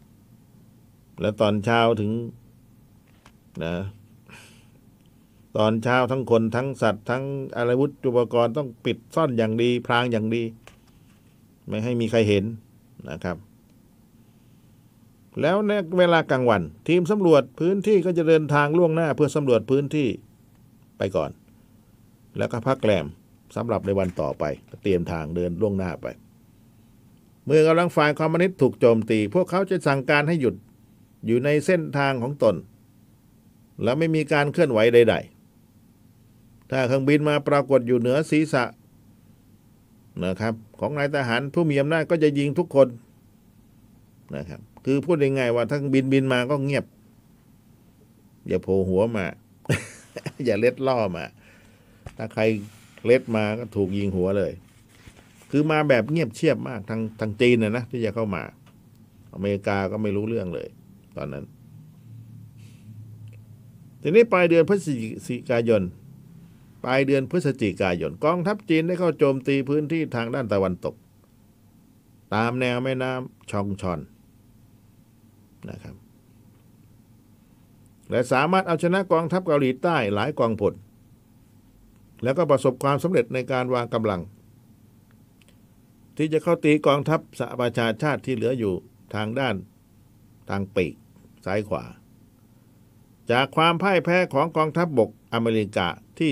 [1.22, 2.12] แล้วตอนเช้าถึง
[3.64, 3.76] นะ
[5.58, 7.24] ตอนเช้าทั้งคนทั้งสัตว์ ทั้ง
[7.58, 10.44] อะไรวุธอุปกรณ์ต้องปิดซ่อนอย่างดี พรางอย่างดี
[11.68, 12.46] ไม่ให้มีใครเห็น
[13.10, 13.38] นะครับ
[15.42, 20.08] แล้วในเวลากลางวัน ทีมสำรวจพื้นที่ก็จะเดินทางล่วงหน้าเพื่อสำรวจพื้นที่
[20.98, 21.32] ไปก่อน
[22.38, 23.06] แล้วก็พักแรม
[23.56, 24.44] สำหรับในวันต่อไป
[24.84, 26.08] เตรียมทางเดินล่วงหน้าไป
[27.46, 30.56] เมื่อกำลังฝ่ายคอมมิวนิสต์ถูกโจมตี พวกเขาจะสั่งการให้หยุด
[31.26, 32.56] อยู่ในเส้นทางของตน
[33.84, 35.16] และไม่มีการเคลื่อนไหวใด
[35.92, 38.64] ๆ ถ้าเครื่องบินมาปรากฏอยู่เหนือศีรษะ
[40.26, 42.88] นะครับของนายทหารผู้มีอำนาจก็จะยิงทุกคน
[44.36, 46.86] นะครับ คือพูดยังไงว่าถ้าบินบินมาก็เงียบ
[48.48, 49.26] อย่าโผล่หัวมา
[50.46, 51.26] อย่าเล็ดล่อมา
[52.18, 52.44] ถ้าใคร
[53.06, 54.52] เล็ดมาก็ถูกยิงหัวเลย
[55.52, 58.44] คือมาแบบเงียบเชียบมากทางทางจีนนะนะที่จะเข้ามา
[59.34, 60.68] อเมริกาก็ไม่รู้เรื่องเลย
[61.18, 61.46] ตอนนั้น
[64.02, 64.88] ทีนี้ปลายเดือนพฤศ
[65.28, 65.84] จิกายน
[66.86, 70.96] ปลายเดือนพฤศจิกายนกองทัพจีนได้เข้าโจมตีพื้นที่ทางด้านตะวันตก
[72.36, 74.00] ตามแนวแม่น้ำชองชอน
[75.70, 75.96] นะครับ
[78.10, 80.74] และสามารถเอาชนะกองทัพเกาหลีใต้หลายกองพล
[82.24, 84.22] แล้วก็ประสบความสำเร็จในการวางกำลัง
[86.18, 88.74] ที่จะเข้าตีกองทัพสหประชาชาติที่เหลืออยู่
[89.16, 89.56] ทางด้าน
[90.50, 90.94] ทางปีก
[91.46, 91.84] ซ้ายขวา
[93.32, 95.88] จากความพ่ายแพ้ของกองทัพบบกอเมริกา
[96.20, 96.32] ที่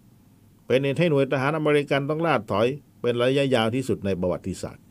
[0.00, 2.66] 8 เป็นเหตุให้หน่วยทหารอเมริกันต้องลาดถอย
[3.00, 4.84] เป็นระยะยาวที่สุดในประวัติศาสตร์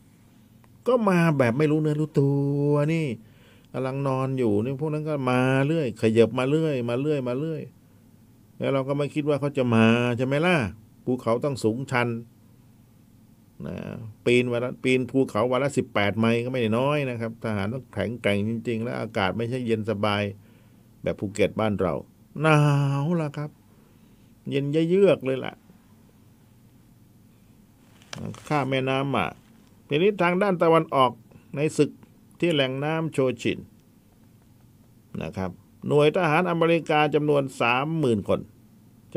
[0.86, 2.30] ก็มาแบบไม่รู้เนื้อรู้ตั
[2.70, 3.06] วนี่
[3.76, 7.62] กำลังนอนอยู่นี่พวกนั้นก็มาเรื่อย ขยับมาเรื่อย มาเรื่อยมาเรื่อย
[8.58, 10.56] แล้วเราก็ไม่คิดว่าเขาจะมาใช่ไหมล่ะ
[11.04, 12.08] ภูเขาต้องสูงชัน
[13.66, 13.76] นะ
[14.24, 20.22] ปีนวันละปีนภูเขาวันละสิบแปดไมล์ก็ไม่ได้น้อยนะครับ ทหารต้องแข็งแกร่งจริง ๆ แล้วอากาศไม่ใช่เย็นสบาย
[21.02, 21.94] แบบภูเก็ตบ้านเรา
[22.42, 22.58] หนา
[23.02, 23.50] วล่ะครับ
[24.50, 25.54] เย็นเยือกเลยล่ะ
[28.48, 29.26] ข้าแม่น้ำมา
[29.88, 31.10] ทีนี้ทางด้านตะวันออก
[31.56, 31.90] ในศึก
[32.44, 33.58] ที่แหล่งน้ำโชชิน
[35.22, 35.50] นะครับ
[35.86, 38.40] หน่วยทหารอเมริกาจำนวนสามหมื่นคน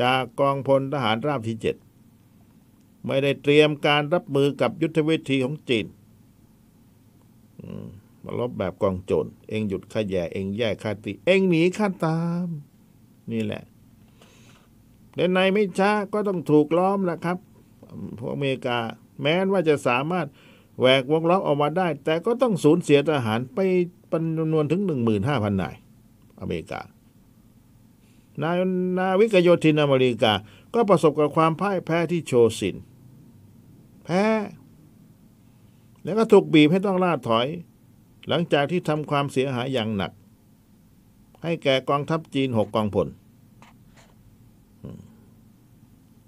[0.02, 1.76] จากกองพลทหารราบที่เจ็ด
[3.06, 5.86] ไม่ได้เตรียมการรับมือกับยุทธวิธีของจีน
[8.24, 12.48] มาลบแบบกองโจร เองหยุดข้าแย่เองแย่ข้าตี เองหนีข้าตาม
[13.32, 13.64] นี่แหละ
[15.16, 17.38] ในในไม่ช้าก็ต้องถูกล้อมแหละครับ
[18.18, 18.78] พวกอเมริกา
[19.22, 20.28] แม้ว่าจะสามารถ
[20.80, 23.60] แหวกวงล้อมออกมาได้ แต่ก็ต้องสูญเสียทหารไป
[24.10, 25.76] เป็นจำนวนถึงหนึ่งหมื่นห้าพันนาย
[26.42, 26.82] อเมริกา
[28.42, 28.56] นาย
[28.98, 30.34] นาวิกโยธินอเมริกา
[30.74, 32.76] ก็ประสบกับความพ่ายแพ้ที่โชซิน
[34.04, 34.24] แพ้
[36.04, 37.48] แล้วก็ถูกบีบให้ต้องล่าถอย
[38.28, 40.12] หลังจากที่ทำความเสียหายอย่างหนัก
[41.44, 43.08] ให้แก่กองทัพจีนหกกองพล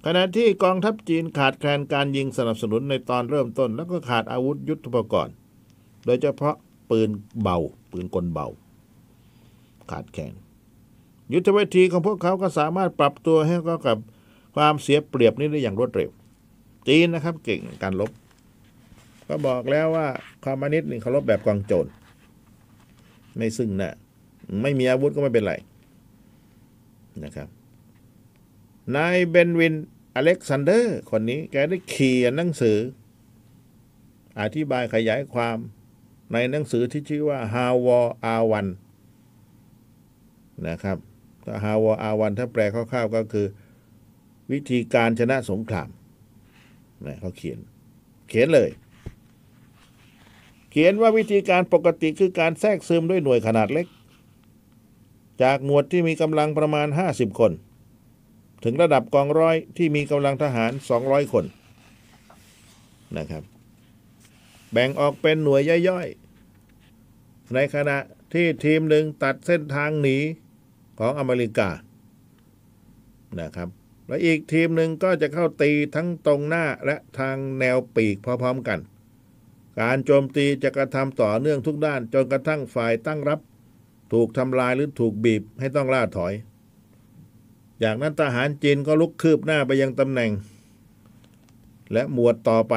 [0.05, 5.35] ขณะที่กองทัพจีนขาดแคลนการยิงสนับสนุนในตอนเริ่มต้น แล้วก็ขาดอาวุธยุทโธปกรณ์
[6.05, 6.55] โดยเฉพาะ
[6.89, 7.09] ปืน
[7.41, 7.57] เบา
[7.91, 8.47] ปืนกลเบา
[9.91, 10.33] ขาดแคลน
[11.33, 13.55] ยุทธวิธีของพวกเขาก็สามารถปรับตัวให้
[13.87, 13.97] กับ
[14.55, 16.09] ความเสียเปรียบนี้ได้อย่างรวดเร็ว
[16.87, 18.11] จีนนะครับเก่งการลบ
[19.27, 20.07] ก็บอกแล้วว่า
[20.43, 21.89] ความมานิดนี่เขาลบแบบกองโจร
[23.37, 23.93] ไม่ซึ่งหนะ
[24.61, 25.53] ไม่มีอาวุธก็ไม่เป็นไร
[27.23, 27.47] นะครับ
[28.95, 29.75] นายเบนวิน
[30.15, 32.77] อเล็กซานเดอร์ คนนี้แกได้เขียนหนังสือ
[34.41, 35.57] อธิบายขยายความ
[36.31, 38.07] ในหนังสือที่ชื่อว่า How War
[38.39, 38.67] R1
[40.67, 40.97] นะครับ
[41.45, 43.47] ถ้า How War R1 ถ้าแปลคร่าวๆก็คือ
[44.51, 45.89] วิธีการชนะสงคราม
[47.05, 47.59] นะเขาเขียน
[48.29, 48.69] เขียนเลย
[50.71, 53.87] เขียนว่าวิธีการปกติคือการแทรกซึมด้วยหน่วยขนาดเล็ก
[55.43, 57.51] จากหมวดที่มีกำลังประมาณ 50 คน
[58.63, 61.45] ถึงระดับกองร้อยที่มีกำลังทหาร 200 คน
[63.17, 63.43] นะครับ
[64.71, 67.97] แบ่งออกเป็นหน่วยย่อยๆ ในขณะ
[68.33, 70.17] ที่ทีมหนึ่งตัดเส้นทางหนี
[70.99, 71.69] ของอเมริกา
[73.39, 73.69] นะครับ
[74.07, 78.79] และอีกทีมหนึ่งก็จะเข้าตีทั้งตรงหน้าและทางแนวปีกพร้อมๆกัน
[79.79, 83.39] การโจมตีจะกระทำต่อเนื่องทุกด้านจนกระทั่งฝ่ายตั้งรับ
[84.13, 86.33] ถูกทำลายหรือถูกบีบให้ต้องล่าถอย
[87.83, 90.31] จากนั้นทหารจีนก็ลุกคืบหน้าไปยังตำแหน่ง
[91.93, 92.75] และหมวดต่อไป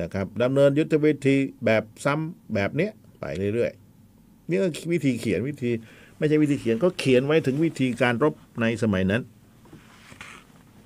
[0.00, 5.70] นะครับดำเนินยุทธวิธีแบบซ้ำแบบเนี้ยไปเรื่อยๆนี่ก็วิธีเขียนวิธี
[6.18, 9.22] ไม่ใช่วิธีเขียนก็เขียนไว้ถึงวิธีการรบในสมัยนั้น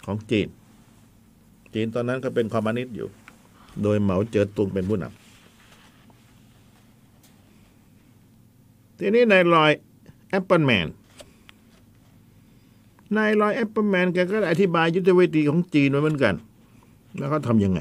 [0.07, 0.49] ของจีน
[1.75, 3.09] จีนตอนนั้นก็เป็นคอมมิวนิสต์อยู่
[3.83, 5.15] โดยเหมาเจ๋อตุงเป็นผู้นำ
[8.99, 9.73] ทีนี้นายรอย
[10.31, 10.87] แอปเปิลแมน
[13.16, 16.35] นายรอยแอปเปิลแมนแกก็อธิบายยุทธวิธีของจีนไว้เหมือนกัน
[17.16, 17.81] แล้วเขาทำยังไง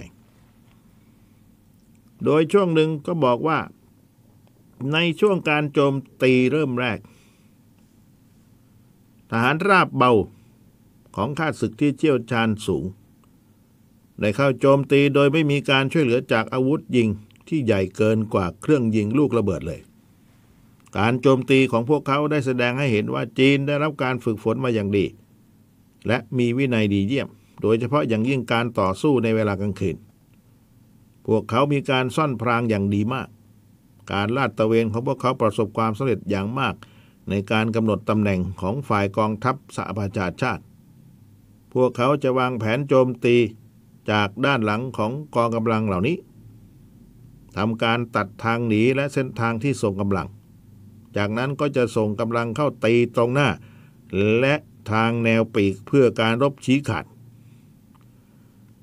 [2.25, 3.59] โดยช่วงหนึ่งก็บอกว่า
[4.93, 6.99] ในช่วงการโจมตีเริ่มแรก
[9.29, 10.11] ทหารราบเบา
[11.15, 12.85] ของข้าศึกที่เชี่ยวชาญสูง
[14.19, 17.09] ได้เข้าโจมตีโดยไม่มีการช่วยเหลือจากอาวุธยิง
[17.47, 19.79] ที่ใหญ่เกินกว่าเครื่องยิงลูกระเบิดเลย
[20.97, 25.05] การโจมตีของพวกเขาได้แสดงให้เห็นว่าจีนได้รับการฝึกฝนมาอย่างดี
[26.07, 27.27] และมีวินัยดีเยี่ยม
[27.61, 29.97] โดยเฉพาะอย่างยิ่งการต่อสู้ในเวลากลางคืน
[31.25, 33.27] พวกเขามีการซ่อนพรางอย่างดีมาก
[34.11, 36.75] การลาดตระเวนของพวกเขาประสบความสำเร็จอย่างมาก
[37.29, 40.63] ในการกำหนดตำแหน่งของฝ่ายกองทัพสหประชาชาติ
[41.73, 43.35] พวกเขาจะวางแผนโจมตี
[44.11, 46.17] จากด้านหลังของกองกำลังเหล่านี้
[47.57, 50.27] ทำการตัดทางหนีและเส้นทางที่ส่งกำลัง
[51.17, 53.49] จากนั้นก็จะส่งกำลังเข้าตีตรงหน้า
[54.39, 54.55] และ
[54.91, 57.05] ทางแนวปีกเพื่อการรบชี้ขาด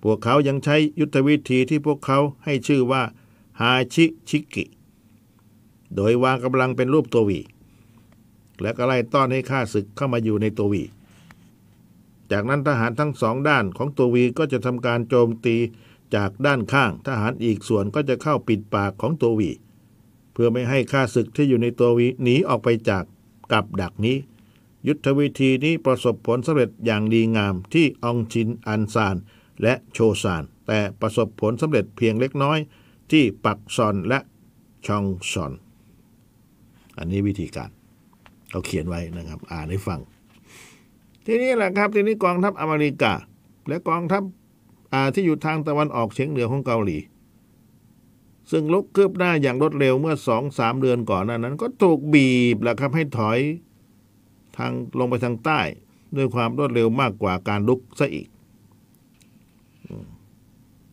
[0.03, 3.03] พวกเขายังใช้ยุทธวิธีที่พวกเขาให้ชื่อว่า
[3.61, 4.65] ฮาชิชิกิ
[5.95, 7.41] โดยวางกำลังเป็นรูปตัววี
[8.63, 10.83] และก็ไล่ต้อนให้ข้าศึกเข้ามาอยู่ในตัววี
[12.31, 15.57] จากนั้นทหารทั้งสองด้านของตัววีก็จะทำการโจมตี
[16.15, 19.51] จากด้านข้าง ทหารอีกส่วนก็จะเข้าปิดปากของตัววี
[20.37, 23.05] เพื่อไม่ให้ข้าศึกที่อยู่ในตัววีหนีออกไปจาก
[23.53, 24.17] กับดักนี้
[24.87, 29.17] ยุทธวิธีนี้ประสบผลสำเร็จอย่างดีงามที่องชินอันซาน
[29.63, 32.59] และโชซาน แต่ประสบผลสำเร็จเพียงเล็กน้อย
[33.11, 34.19] ที่ปักซอนและ
[34.87, 35.53] ชองซอน
[36.99, 37.71] อันนี้วิธีการ
[38.51, 40.01] เขาเขียนไว้นะครับ อ่านให้ฟัง
[41.27, 43.13] ทีนี้แหละครับ ทีนี้กองทัพอเมริกา
[43.69, 44.23] และกองทัพ
[44.93, 46.99] อ่าที่อยู่ทางตะวันออกเฉียงเหนือของเกาหลี
[48.51, 53.39] ซึ่งลุกคืบหน้าอย่างรวดเร็วเมื่อสองสามเดือนก่อนนั้น ก็ถูกบีบแหละครับให้ถอย
[54.57, 55.61] ทางลงไปทางใต้
[56.17, 58.29] ด้วยความรวดเร็วมากกว่าการลุกซะอีก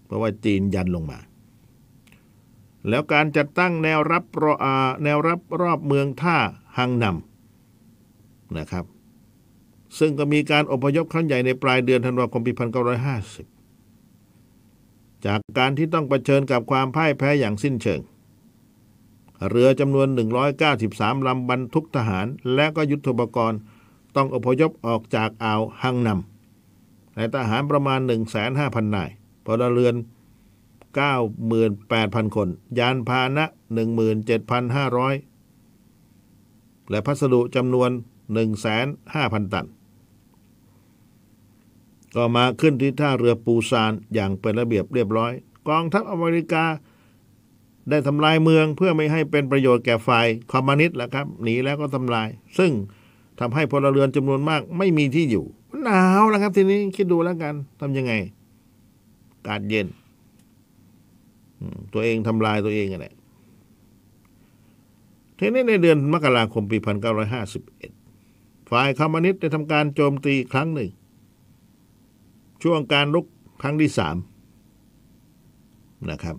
[0.06, 1.20] เพราะว่าจีนยันลงมา
[2.90, 4.66] แล้วการจัดตั้งแนวรับรออ
[5.04, 6.38] แนวรับรอบเมืองท่า
[6.78, 8.86] ฮังนำนะครับ
[10.00, 13.53] ซึ่งก็มีการอพยพครั้งใหญ่ในปลายเดือนธันวาคมปี 1950
[15.26, 18.02] จากการที่ต้องเผชิญกับความพ่ายแพ้อย่างสิ้นเชิง
[19.50, 20.08] เรือจำนวน
[20.68, 23.60] 193 ลำบรรทุกทหารและก็ยุทธปกรณ์
[24.16, 28.00] ต้องอพยพออกจากอ่าวฮังนำและทหารประมาณ
[28.48, 29.10] 1,500,000 นาย
[29.46, 29.96] พลเรือน
[31.16, 33.46] 98,000 คน ยานพาหนะ
[35.78, 37.90] 17,500 และพัสดุจำนวน
[38.72, 39.68] 1,500,000 ตัน
[42.16, 45.34] ก็มาขึ้นที่ท่าเรือปูซานอย่างเป็นระเบียบเรียบร้อย
[45.68, 46.66] กองทัพอเมริกา
[47.90, 52.72] ได้ทำลายเมืองเพื่อไม่ให้เป็นประโยชน์แก่ฝ่ายคอมมิวนิสต์แหละครับ หนีแล้วก็ทำลาย ซึ่ง
[53.40, 55.46] ทำให้พลเรือนจำนวนมากไม่มีที่อยู่
[55.84, 58.14] หนาวแล้วครับทีนี้คิดดูแล้วกันทำยังไง
[59.48, 59.88] กาศเย็น
[61.94, 63.16] ตัวเองทำลายตัวเองกันแหละ
[65.40, 66.78] ทีนี้ในเดือนมกราคมปี
[67.94, 70.90] 1951 ฝ่ายคอมมิวนิสต์ได้ทำการโจมตีครั้งหนึ่ง
[72.64, 73.26] ช่วงการรุก
[73.62, 74.16] ครั้งที่สาม
[76.10, 76.38] นะครับ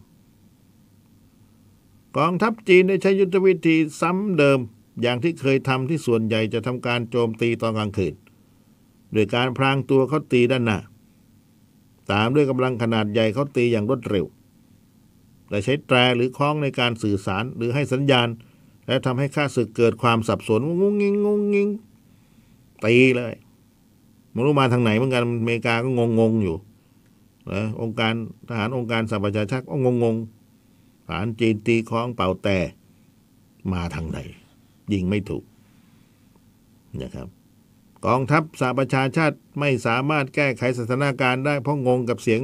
[2.17, 4.59] กองทัพจีนได้ใช้ยุทธวิธีซ้ำเดิม
[5.03, 8.15] อย่างที่เคยทำที่ส่วนใหญ่จะทำการโจมตีตอนกลางคืน
[9.13, 10.79] โดยการพรางตัวเขาตีด้านหน้า
[12.13, 14.27] ตามด้วยกำลังขนาดใหญ่เขาตีอย่างรวดเร็ว
[15.51, 18.29] และใช้แตรหรือคล้องในการสื่อสารหรือให้สัญญาณ
[18.87, 21.69] และทำให้ข้าศึกเกิดความสับสนงงงิงงงงิง
[22.85, 23.35] ตีเลย
[24.35, 26.57] ไม่รู้มาทางไหนเหมือนกันอเมริกาก็งงงอยู่
[27.53, 28.13] นะองค์การ
[28.49, 30.17] ทหารองค์การสหประชาชาติก็งงง
[31.07, 32.59] ทหารจีนตีคล้องเป่าแต่
[33.73, 34.19] มาทางไหน
[34.93, 35.45] ยิงไม่ถูก
[37.03, 37.29] นะครับ
[38.07, 42.41] กองทัพสหประชาชาติไม่สามารถแก้ไขสถานการณ์ได้เพราะงงกับเสียง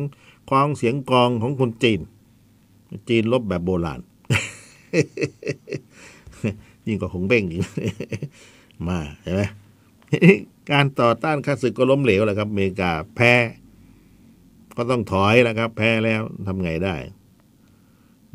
[0.48, 2.00] คล้องเสียงกองของคนจีน
[3.08, 4.00] จีนลบแบบโบราณ
[6.86, 7.62] ยิ่งกว่าหงเบ้งอีก
[8.88, 9.42] มาใช่ไหม
[10.72, 13.32] การต่อต้านข้าศึกก็ล้มเหลวแหละครับอเมริกาแพ้
[14.76, 16.96] ก็ต้องถอยแล้วครับ แพ้แล้วทำไงได้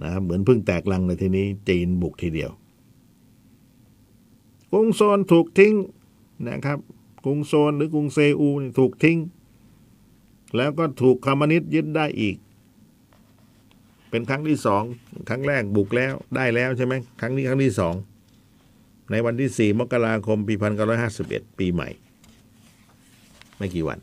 [0.01, 2.51] นะครับเหมือนเพิ่งแตกลังในทีนี้จีนบุกทีเดียว
[4.71, 5.75] กรุงโซนถูกทิ้ง
[6.47, 6.79] นะครับ
[7.25, 9.17] กรุงโซนหรือกรุงเซอูนถูกทิ้ง
[10.57, 12.37] แล้วก็ถูกคอมมิวนิสต์ยึดได้อีก
[14.09, 14.83] เป็นครั้งที่สอง
[15.29, 17.95] ครั้งแรกบุกแล้วได้แล้วใช่ไหมครั้งนี้ครั้งที่สอง
[19.11, 20.53] ในวันที่ 4 มกราคม ปี
[21.07, 21.89] 1951 ปีใหม่
[23.57, 23.99] ไม่กี่วัน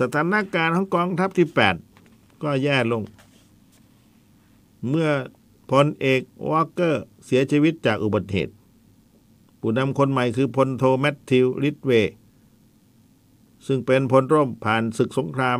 [0.00, 1.48] สถานการณ์ของกองทัพที่
[1.94, 3.02] 8 ก็แย่ลง
[4.88, 5.10] เมื่อ
[5.70, 8.54] พลเอกวอเกอร์เสียชีวิตจากอุบัติเหตุ
[9.60, 11.90] ผู้นำคนใหม่คือพลโทแมทธิวลิดเว
[13.66, 15.58] ซึ่งเป็นพลร่มผ่านศึกสงคราม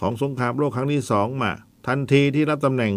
[0.00, 1.52] ของสงครามโลกครั้งที่สองมา
[1.86, 2.92] ทันทีที่รับตำแหน่ง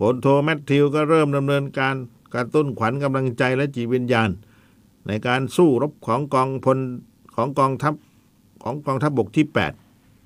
[0.00, 1.94] พลโทแมทธิวก็เริ่มดำเนินการ
[2.34, 4.30] กระตุ้นขวัญกำลังใจและจิตวิญญาณ
[5.06, 6.78] ในการสู้รบของกองพล
[7.34, 7.94] ของกองทัพ
[8.62, 9.46] ของกองทัพบบกที่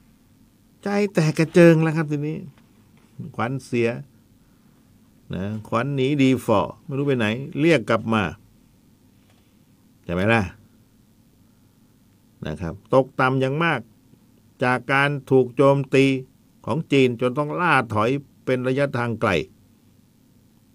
[0.03, 2.37] 8 ใจแตกกระเจิงแล้วครับทีนี้
[3.37, 3.89] ขวัญเสีย
[5.35, 7.27] นะขวัญหนีดีฟอไม่รู้ไปไหน
[7.61, 8.23] เรียกกลับมา
[10.05, 10.43] ใช่ไหมล่ะ
[12.47, 13.81] นะครับ ตกต่ำอย่างมาก
[14.65, 16.05] จากการถูกโจมตี
[16.67, 18.11] ของจีนจนต้องล่าถอย
[18.45, 19.31] เป็นระยะทางไกล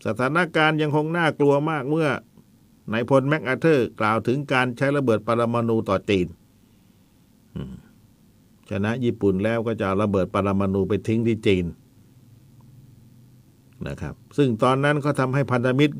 [0.06, 2.10] สถานการณ์ยังคงน่ากลัวมากเมื่อ
[2.92, 6.28] นายพลแม็กอาเธอร์ กล่าวถึงการใช้ระเบิดปรมาณูต่อจีน
[8.70, 11.66] ชนะญี่ปุ่นแล้วก็จะระเบิดปรมาณูไปทิ้งที่จีน
[13.88, 15.96] นะครับ ซึ่งตอนนั้นก็ทำให้พันธมิตร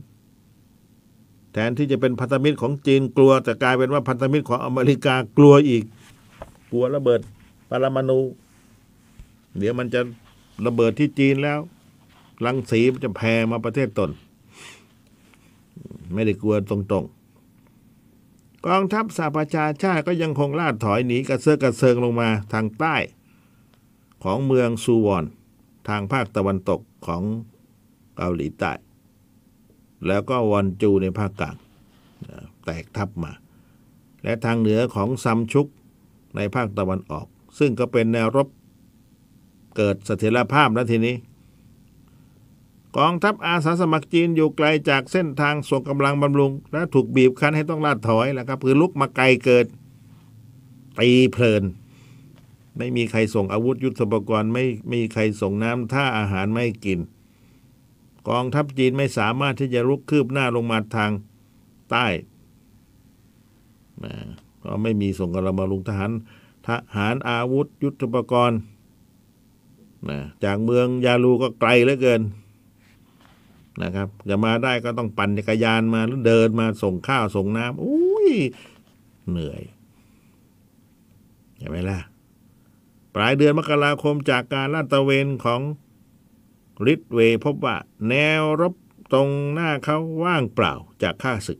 [1.54, 5.84] แทนที่จะเป็นพันธมิตรของจีนกลัว แต่กลายเป็นว่าพันธมิตรของอเมริกากลัวอีก
[6.72, 7.20] กลัวระเบิด
[7.70, 8.20] ปรมาณู
[9.58, 10.02] เดี๋ยวมันจะ
[10.66, 11.60] ระเบิดที่จีนแล้ว
[12.46, 14.12] รังสีมันจะแผ่มาประเทศตน
[16.14, 22.96] ไม่ได้กลัวตรงๆ กองทัพสหประชาชาติก็ยังคงลาดถอยหนีกระเซาะกระเซิงลงมาทางใต้
[24.24, 25.26] ของเมืองซูวอน
[25.88, 27.24] ทางภาคตะวันตกของ
[28.18, 28.72] เกาหลีใต้
[30.08, 31.56] แล้วก็วอนจูในภาคกลาง
[32.66, 33.32] แตกทับมา
[34.24, 35.68] และทางเหนือของซัมชุก
[36.36, 37.28] ในภาคตะวันออก
[37.60, 38.48] ซึ่งก็เป็นแนวรบ
[39.78, 41.16] เกิดเสถียรภาพแล้วทีนี้
[42.98, 49.66] กองทัพอาสาสมัครจีนอยู่ไกลจากเส้นทางส่งกำลังบำรุง และถูกบีบคั้นให้ต้องลาดถอยแล้วครับคือลุกมาไกลเกิด
[51.00, 51.64] ตีเพลิน
[52.78, 57.00] ไม่มีใครส่งอาวุธยุทโธปกรณ์ไม่มีใครส่งน้ำท่าอาหารไม่กิน
[58.30, 61.12] กองทัพจีนไม่สามารถที่จะลุกคืบหน้าลงมาทาง
[61.90, 62.08] ใต้
[64.04, 64.14] นะ
[64.64, 66.12] ก็ไม่มีส่งกำลังบำรุงทหาร
[66.68, 68.60] ทหารอาวุธยุทโธปกรณ์
[70.44, 72.22] จากเมืองยาลูก็ไกลเหลือเกิน
[73.84, 78.32] นะครับจะมาได้ก็ต้องปั่นจักรยานมาหรือเดินมาส่งข้าวส่งน้ำอุ้ย
[79.30, 79.64] เหนื่อย
[81.58, 82.00] เห็นไหมล่ะ
[83.16, 85.62] ปลายเดือนมกราคมจากการลาดตระเวนของ
[86.86, 87.76] ริดเวพบว่า
[88.10, 88.74] แนวรบ
[89.14, 90.74] ตรงหน้าเขาว่างเปล่า
[91.04, 91.60] จากข้าศึก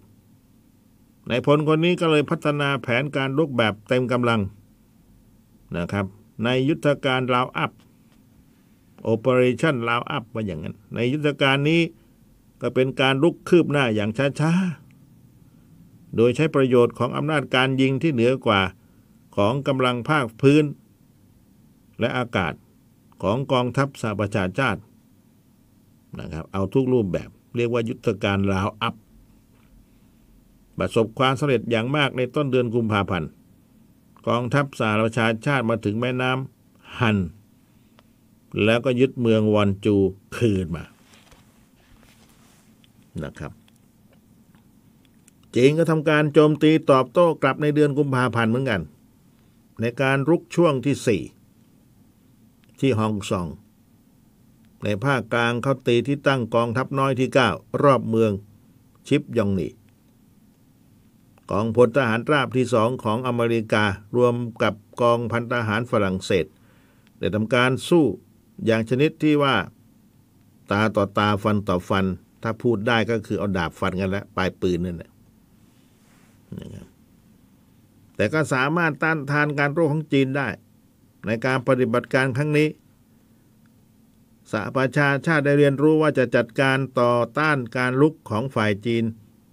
[1.30, 4.42] นายพลคนนี้ก็เลยพัฒนาแผนการลุกแบบเต็มกำลัง
[5.78, 6.06] นะครับ
[6.44, 7.72] ในยุทธการลาวอัพ
[9.12, 11.82] Operation ลาวอัพว่าอย่างนั้น ในยุทธการนี้
[12.62, 18.62] ก็เป็นการลุกคืบหน้าอย่างช้าๆ โดยใช้ประโยชน์ของอำนาจการยิงที่เหนือกว่า
[19.36, 20.66] ของกำลังภาคพื้น
[22.00, 22.54] และอากาศ
[23.24, 24.82] ของกองทัพสหประชาชาติ
[26.20, 28.96] นะครับ เอาทุกรูปแบบเรียกว่ายุทธการลาวอัพ
[30.78, 33.30] ประสบความสำเร็จอย่างมากในต้นเดือนกุมภาพันธ์
[34.28, 37.18] กองทัพสหประชาชาติมาถึงแม่น้ำฮัน
[38.64, 39.96] แล้วก็ยึดเมืองวอนจู
[40.38, 40.84] คืนมา
[43.26, 43.52] นะครับ
[45.56, 48.82] จีนก็ทำการโจมตีตอบโต้กลับในเดือนกุมภาพันธ์เหมือนกัน
[49.82, 53.48] ในการรุกช่วงที่ 4 ที่ฮองซอง
[54.84, 58.32] ในภาคกลางเขาตีที่ตั้งกองทัพน้อยที่ 9 รอบเมือง
[59.08, 59.70] ชิปยองนี
[61.52, 66.46] กองพลทหารราบที่สองของอเมริการวมกับกองพันทหารฝรั่งเศส
[67.18, 68.06] ได้ทำการสู้
[68.66, 69.56] อย่างชนิดที่ว่า
[70.72, 72.06] ตาต่อตาฟันต่อฟัน
[72.44, 75.12] ถ้าพูดได้ก็คือเอาดาบฟันกันแล้วปลายปืนนั่นแหละ
[76.60, 76.86] นะครับ
[78.16, 80.48] แต่ก็สามารถต้านทานการรบของจีนได้
[81.26, 82.70] ในการปฏิบัติการครั้งนี้
[84.52, 89.04] สหประชาชาติได้เรียนรู้ว่าจะจัดการต่อต้านการลุกของฝ่ายจีน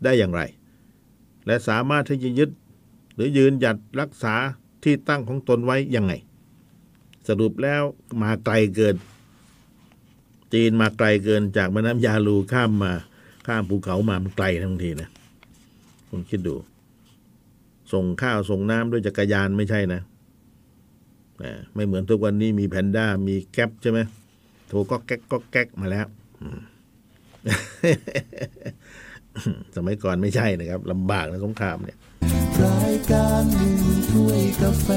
[0.04, 0.42] ได้อย่างไร
[1.46, 2.50] และสามารถที่จะยึด
[3.14, 4.34] หรือยืนหยัดรักษา
[4.84, 6.12] ที่ตั้งของตนไว้ยังไง
[7.28, 7.82] สรุปแล้ว
[8.22, 8.96] มาไกลเกิน
[10.54, 12.92] จีนมาไกลเกินจากแม่น้ำยาลูข้ามมา
[13.46, 15.08] ข้ามภูเขามามันไกลทั้งทีนะ
[16.10, 16.54] คุณคิดดู
[17.92, 20.00] ส่งข้าวส่งน้ำด้วยจักรยานไม่ใช่นะ
[21.74, 23.98] ไม่เหมือนทุกวันนี้มีแพนด้ามีแก๊ปใช่ไหม
[24.68, 26.06] โทรก็แก๊กก็แก๊กมาแล้ว
[29.76, 31.98] สมัยก่อนไม่ใช่นะครับลำบากนะสงครามเนี่ย
[32.64, 33.78] รายการหนึ่ง
[34.10, 34.88] ถ้วยกาแฟ